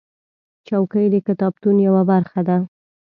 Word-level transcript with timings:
چوکۍ 0.67 1.05
د 1.13 1.15
کتابتون 1.27 1.75
یوه 1.87 2.03
برخه 2.11 2.41
ده. 2.47 2.57